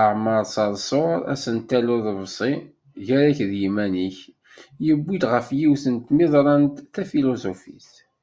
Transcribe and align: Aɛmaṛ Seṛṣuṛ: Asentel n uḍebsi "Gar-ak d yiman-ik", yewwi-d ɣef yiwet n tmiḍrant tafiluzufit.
Aɛmaṛ 0.00 0.42
Seṛṣuṛ: 0.54 1.18
Asentel 1.36 1.84
n 1.86 1.94
uḍebsi 1.96 2.52
"Gar-ak 3.06 3.38
d 3.50 3.52
yiman-ik", 3.60 4.18
yewwi-d 4.86 5.22
ɣef 5.32 5.46
yiwet 5.58 5.84
n 5.94 5.96
tmiḍrant 6.06 6.76
tafiluzufit. 6.94 7.92